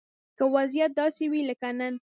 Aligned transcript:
که 0.37 0.43
وضيعت 0.55 0.91
داسې 0.99 1.23
وي 1.31 1.41
لکه 1.49 1.69
نن 1.77 1.93